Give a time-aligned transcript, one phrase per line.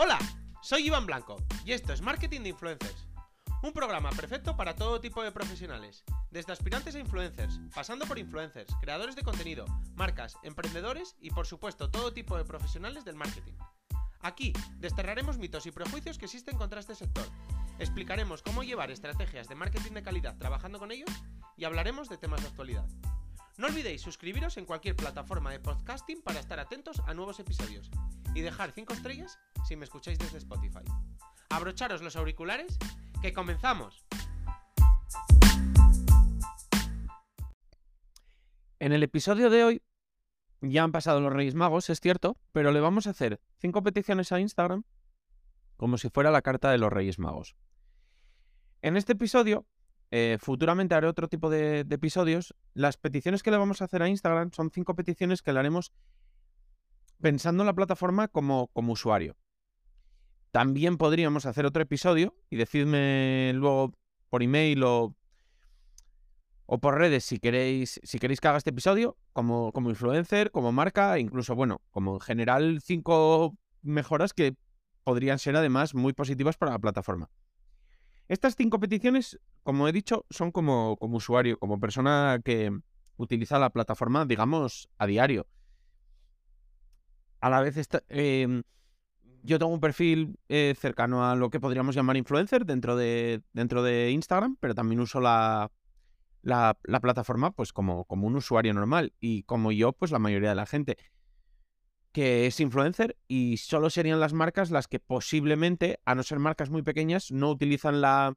[0.00, 0.16] Hola,
[0.62, 3.08] soy Iván Blanco y esto es Marketing de Influencers.
[3.64, 8.72] Un programa perfecto para todo tipo de profesionales, desde aspirantes a influencers, pasando por influencers,
[8.80, 9.64] creadores de contenido,
[9.96, 13.54] marcas, emprendedores y por supuesto todo tipo de profesionales del marketing.
[14.20, 17.26] Aquí desterraremos mitos y prejuicios que existen contra este sector.
[17.80, 21.10] Explicaremos cómo llevar estrategias de marketing de calidad trabajando con ellos
[21.56, 22.86] y hablaremos de temas de actualidad.
[23.58, 27.90] No olvidéis suscribiros en cualquier plataforma de podcasting para estar atentos a nuevos episodios
[28.32, 30.84] y dejar 5 estrellas si me escucháis desde Spotify.
[31.50, 32.78] Abrocharos los auriculares,
[33.20, 34.06] que comenzamos.
[38.78, 39.82] En el episodio de hoy
[40.60, 44.30] ya han pasado los Reyes Magos, es cierto, pero le vamos a hacer 5 peticiones
[44.30, 44.84] a Instagram
[45.76, 47.56] como si fuera la carta de los Reyes Magos.
[48.82, 49.66] En este episodio
[50.10, 52.54] eh, futuramente haré otro tipo de, episodios.
[52.74, 55.92] Las peticiones que le vamos a hacer a Instagram son cinco peticiones que le haremos
[57.20, 59.36] pensando en la plataforma como, usuario.
[60.50, 63.92] También podríamos hacer otro episodio y decidme luego
[64.30, 65.14] por email o,
[66.64, 70.72] o por redes si queréis, si queréis que haga este episodio como, como influencer, como
[70.72, 74.56] marca, incluso, bueno, como en general cinco mejoras que
[75.04, 77.30] podrían ser además muy positivas para la plataforma.
[78.28, 82.72] Estas cinco peticiones, como he dicho, son como, como usuario, como persona que
[83.18, 85.46] utiliza la plataforma, digamos, a diario.
[87.42, 87.76] A la vez,
[88.08, 88.62] em,
[89.42, 93.82] yo tengo un perfil eh, cercano a lo que podríamos llamar influencer dentro de, dentro
[93.82, 95.70] de Instagram, pero también uso la,
[96.40, 100.48] la, la plataforma pues como, como un usuario normal y como yo, pues la mayoría
[100.48, 100.96] de la gente
[102.12, 106.70] que es influencer y solo serían las marcas las que posiblemente, a no ser marcas
[106.70, 108.34] muy pequeñas, no utilizan la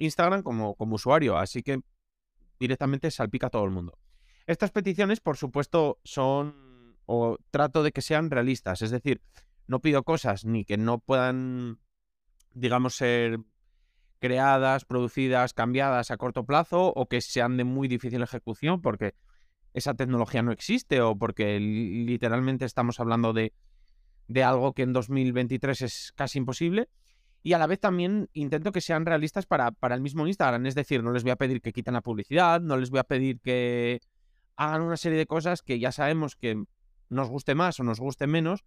[0.00, 1.80] Instagram como, como usuario, así que
[2.58, 3.96] directamente salpica a todo el mundo.
[4.46, 9.20] Estas peticiones, por supuesto, son o trato de que sean realistas, es decir,
[9.66, 11.78] no pido cosas ni que no puedan,
[12.52, 13.40] digamos, ser
[14.20, 19.14] creadas, producidas, cambiadas a corto plazo o que sean de muy difícil ejecución, porque
[19.72, 23.52] esa tecnología no existe o porque literalmente estamos hablando de,
[24.28, 26.88] de algo que en 2023 es casi imposible.
[27.42, 30.66] Y a la vez también intento que sean realistas para, para, el mismo Instagram.
[30.66, 33.04] Es decir, no les voy a pedir que quiten la publicidad, no les voy a
[33.04, 34.00] pedir que
[34.56, 36.62] hagan una serie de cosas que ya sabemos que
[37.08, 38.64] nos guste más o nos guste menos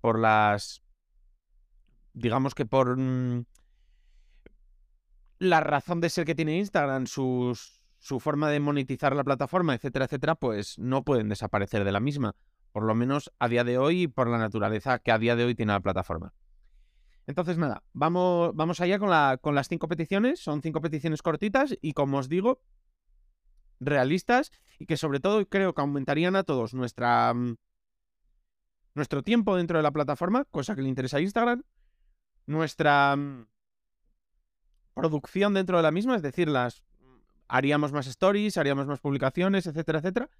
[0.00, 0.82] por las...
[2.12, 2.96] digamos que por...
[2.96, 3.44] Mm,
[5.38, 10.04] la razón de ser que tiene Instagram, sus, su forma de monetizar la plataforma, etcétera,
[10.04, 12.34] etcétera, pues no pueden desaparecer de la misma.
[12.72, 15.44] Por lo menos a día de hoy y por la naturaleza que a día de
[15.44, 16.34] hoy tiene la plataforma.
[17.30, 20.40] Entonces, nada, vamos, vamos allá con, la, con las cinco peticiones.
[20.40, 22.60] Son cinco peticiones cortitas y, como os digo,
[23.78, 27.56] realistas y que sobre todo creo que aumentarían a todos nuestra, mm,
[28.96, 31.62] nuestro tiempo dentro de la plataforma, cosa que le interesa a Instagram,
[32.46, 33.46] nuestra mm,
[34.94, 36.82] producción dentro de la misma, es decir, las
[37.46, 40.30] haríamos más stories, haríamos más publicaciones, etcétera, etcétera.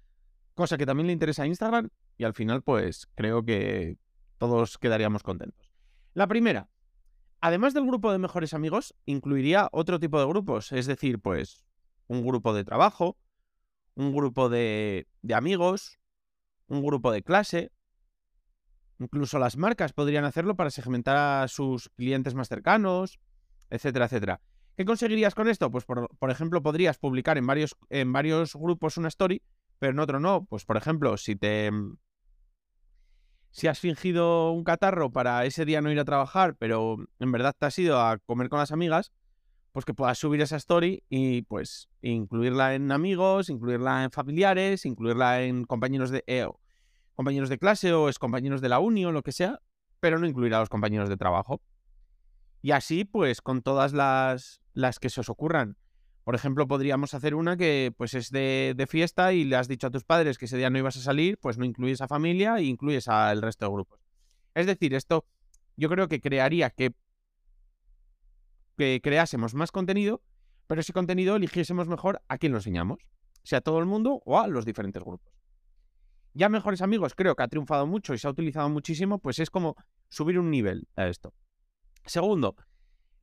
[0.55, 3.97] Cosa que también le interesa a Instagram y al final pues creo que
[4.37, 5.71] todos quedaríamos contentos.
[6.13, 6.67] La primera,
[7.41, 11.65] además del grupo de mejores amigos, incluiría otro tipo de grupos, es decir, pues
[12.07, 13.17] un grupo de trabajo,
[13.95, 15.99] un grupo de, de amigos,
[16.67, 17.71] un grupo de clase,
[18.99, 23.19] incluso las marcas podrían hacerlo para segmentar a sus clientes más cercanos,
[23.69, 24.41] etcétera, etcétera.
[24.77, 25.69] ¿Qué conseguirías con esto?
[25.69, 29.41] Pues, por, ejemplo, podrías publicar en varios, en varios grupos una story,
[29.79, 30.45] pero en otro no.
[30.45, 31.71] Pues, por ejemplo, si te.
[33.51, 37.53] Si has fingido un catarro para ese día no ir a trabajar, pero en verdad
[37.57, 39.11] te has ido a comer con las amigas,
[39.73, 45.43] pues que puedas subir esa story y pues incluirla en amigos, incluirla en familiares, incluirla
[45.43, 46.47] en compañeros de eh,
[47.13, 49.59] compañeros de clase o es compañeros de la uni o lo que sea,
[49.99, 51.61] pero no incluir a los compañeros de trabajo.
[52.61, 55.77] Y así, pues, con todas las, las que se os ocurran.
[56.23, 59.91] Por ejemplo, podríamos hacer una que pues es de, fiesta y le has dicho a
[59.91, 62.63] tus padres que ese día no ibas a salir, pues no incluyes a familia e
[62.63, 63.99] incluyes al resto de grupos.
[64.53, 65.25] Es decir, esto
[65.77, 66.93] yo creo que crearía que,
[68.77, 70.21] que creásemos más contenido,
[70.67, 72.99] pero ese contenido eligiésemos mejor a quién lo enseñamos,
[73.43, 75.33] sea a todo el mundo o a los diferentes grupos.
[76.33, 79.49] Ya mejores amigos creo que ha triunfado mucho y se ha utilizado muchísimo, pues es
[79.49, 79.75] como
[80.09, 81.33] subir un nivel a esto.
[82.05, 82.55] Segundo,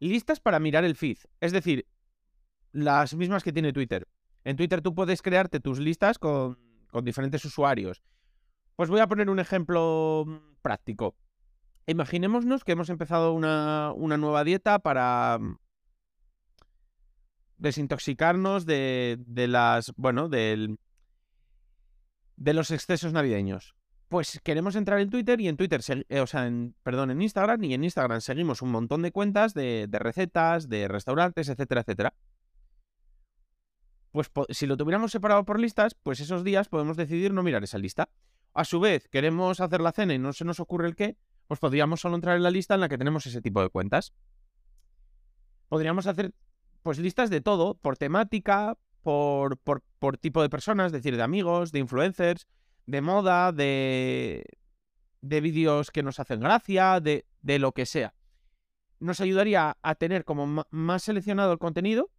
[0.01, 1.19] listas para mirar el feed.
[1.41, 1.87] Es decir,
[2.85, 4.07] las mismas que tiene Twitter.
[4.45, 6.59] En Twitter tú puedes crearte tus listas con,
[7.03, 8.03] diferentes usuarios.
[8.77, 11.17] Pues voy a poner un ejemplo mm, práctico.
[11.87, 15.59] Imaginémonos que hemos empezado una, nueva dieta para mm,
[17.59, 20.79] desintoxicarnos de, de las, bueno, del,
[22.37, 23.75] de los excesos navideños.
[24.09, 27.63] pues queremos entrar en Twitter y en Twitter, eh, o sea, en, perdón, en Instagram
[27.65, 32.15] y en Instagram seguimos un montón de cuentas de, de recetas, de restaurantes, etcétera, etcétera.
[34.13, 37.79] Pues si lo tuviéramos separado por listas, pues esos días podemos decidir no mirar esa
[37.79, 38.09] lista.
[38.55, 41.17] A su vez, queremos hacer la cena y no se nos ocurre el qué,
[41.47, 44.13] pues podríamos solo entrar en la lista en la que tenemos ese tipo de cuentas.
[45.69, 46.33] Podríamos hacer
[46.83, 51.23] pues listas de todo, por temática, por, por, por tipo de personas, es decir, de
[51.23, 52.47] amigos, de influencers,
[52.87, 54.45] de moda, de,
[55.21, 58.15] de vídeos que nos hacen gracia, de, de lo que sea.
[59.01, 62.11] Nos ayudaría a tener como más seleccionado el contenido,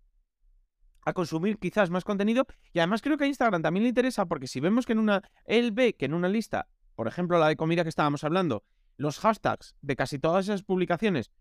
[1.05, 4.47] a consumir quizás más contenido y además creo que a Instagram también le interesa porque
[4.47, 7.55] si vemos que en una, él ve que en una lista, por ejemplo la de
[7.55, 8.63] comida que estábamos hablando,
[8.97, 11.31] los hashtags de casi todas esas publicaciones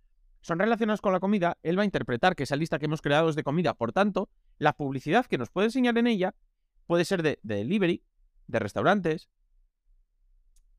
[0.41, 3.29] son relacionados con la comida, él va a interpretar que esa lista que hemos creado
[3.29, 3.75] es de comida.
[3.75, 6.35] Por tanto, la publicidad que nos puede enseñar en ella
[6.87, 8.05] puede ser de, de delivery,
[8.47, 9.29] de restaurantes,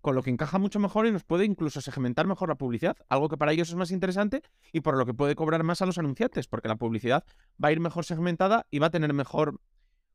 [0.02, 3.30] con lo que encaja mucho mejor y nos puede incluso segmentar mejor la publicidad, algo
[3.30, 4.42] que para ellos es más interesante
[4.72, 7.26] y por lo que puede cobrar más a los anunciantes, porque la publicidad
[7.64, 9.60] va a ir mejor segmentada y va a tener mejor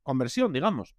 [0.02, 0.94] conversión, digamos.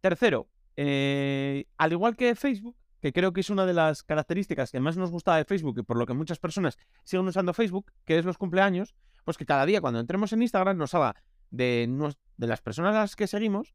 [0.00, 4.80] Tercero, eh, al igual que Facebook, que creo que es una de las características que
[4.80, 8.18] más nos gusta de Facebook y por lo que muchas personas siguen usando Facebook, que
[8.18, 8.94] es los cumpleaños,
[9.24, 11.16] pues que cada día cuando entremos en Instagram nos haga
[11.50, 13.74] de, de las personas a las que seguimos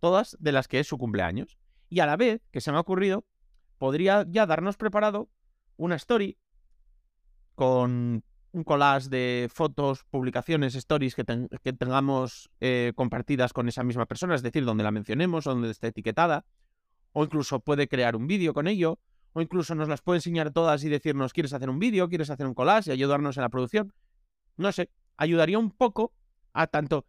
[0.00, 1.58] todas de las que es su cumpleaños.
[1.88, 3.24] Y a la vez, que se me ha ocurrido,
[3.78, 5.28] podría ya darnos preparado
[5.76, 6.36] una story
[7.54, 8.22] con
[8.52, 14.42] un collage de fotos, publicaciones, stories que, tengamos eh, compartidas con esa misma persona, es
[14.42, 16.44] decir, donde la mencionemos, donde esté etiquetada,
[17.12, 18.98] o incluso puede crear un vídeo con ello,
[19.32, 22.08] o incluso nos las puede enseñar todas y decirnos, ¿quieres hacer un vídeo?
[22.08, 22.90] ¿Quieres hacer un collage?
[22.90, 23.92] y ayudarnos en la producción?
[24.56, 26.12] No sé, ayudaría un poco
[26.52, 27.06] a tanto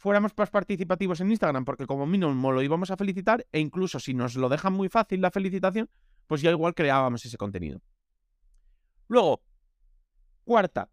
[0.00, 4.14] fuéramos más participativos en Instagram, porque como mínimo lo íbamos a felicitar, e incluso si
[4.14, 5.90] nos lo dejan muy fácil la felicitación,
[6.26, 7.82] pues ya igual creábamos ese contenido.
[9.08, 9.42] Luego,
[10.44, 10.88] cuarta,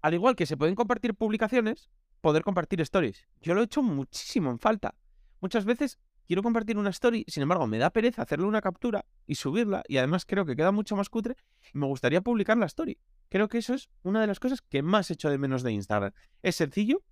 [0.00, 1.90] al igual que se pueden compartir publicaciones,
[2.20, 3.26] poder compartir stories.
[3.40, 4.94] Yo lo he hecho muchísimo en falta.
[5.40, 9.34] Muchas veces quiero compartir una story, sin embargo, me da pereza hacerle una captura y
[9.34, 11.34] subirla, y además creo que queda mucho más cutre,
[11.74, 12.96] y me gustaría publicar la story.
[13.28, 16.12] Creo que eso es una de las cosas que más echo de menos de Instagram.
[16.42, 17.02] Es sencillo,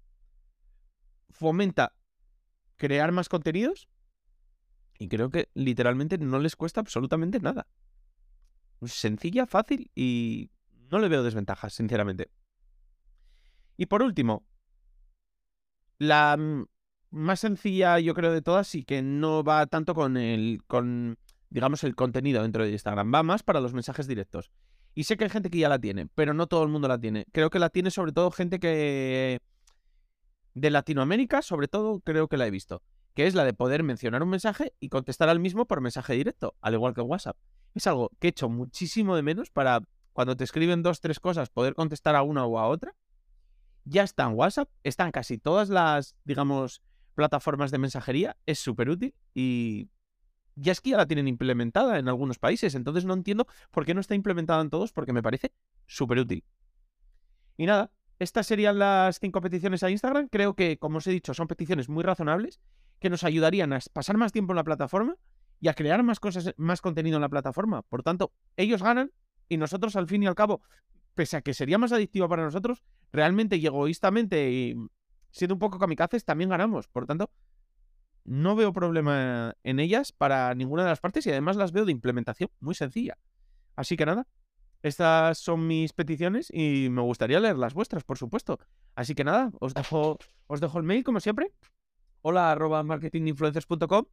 [1.36, 1.92] fomenta
[2.76, 3.88] crear más contenidos
[4.98, 7.66] y creo que literalmente no les cuesta absolutamente nada.
[8.84, 10.50] Sencilla, fácil y
[10.90, 12.30] no le veo desventajas, sinceramente.
[13.76, 14.46] Y por último,
[15.98, 16.38] la
[17.10, 21.18] más sencilla, yo creo, de todas y que no va tanto con el, con,
[21.50, 24.50] digamos, el contenido dentro de Instagram, va más para los mensajes directos.
[24.94, 26.98] Y sé que hay gente que ya la tiene, pero no todo el mundo la
[26.98, 27.26] tiene.
[27.32, 29.40] Creo que la tiene sobre todo gente que
[30.56, 32.82] de Latinoamérica, sobre todo, creo que la he visto,
[33.14, 36.56] que es la de poder mencionar un mensaje y contestar al mismo por mensaje directo,
[36.62, 37.36] al igual que WhatsApp.
[37.74, 39.82] Es algo que he hecho muchísimo de menos para
[40.14, 42.94] cuando te escriben dos, tres cosas, poder contestar a una o a otra.
[43.84, 46.80] Ya está en WhatsApp, están casi todas las, digamos,
[47.14, 49.90] plataformas de mensajería, es súper útil y
[50.54, 53.92] ya es que ya la tienen implementada en algunos países, entonces no entiendo por qué
[53.92, 55.52] no está implementada en todos, porque me parece
[55.86, 56.44] súper útil.
[57.58, 60.28] Y nada, estas serían las cinco peticiones a Instagram.
[60.28, 62.60] Creo que, como os he dicho, son peticiones muy razonables
[62.98, 65.16] que nos ayudarían a pasar más tiempo en la plataforma
[65.60, 67.82] y a crear más cosas, más contenido en la plataforma.
[67.82, 69.12] Por tanto, ellos ganan
[69.48, 70.62] y nosotros, al fin y al cabo,
[71.14, 74.76] pese a que sería más adictivo para nosotros, realmente y egoístamente y
[75.30, 76.88] siendo un poco kamikazes, también ganamos.
[76.88, 77.30] Por tanto,
[78.24, 81.92] no veo problema en ellas para ninguna de las partes y además las veo de
[81.92, 83.18] implementación muy sencilla.
[83.76, 84.26] Así que nada,
[84.86, 88.58] estas son mis peticiones y me gustaría leer las vuestras, por supuesto.
[88.94, 91.52] Así que nada, os dejo, os dejo el mail como siempre.
[92.22, 94.04] Hola arroba marketinginfluencers.com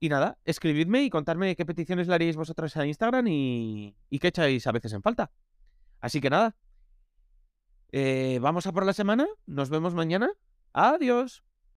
[0.00, 4.66] Y nada, escribidme y contadme qué peticiones le haríais vosotras a Instagram y, qué echáis
[4.66, 5.30] a veces en falta.
[6.00, 6.54] Así que nada,
[7.90, 9.26] eh, vamos a por la semana.
[9.46, 10.30] Nos vemos mañana.
[10.74, 11.47] Adiós.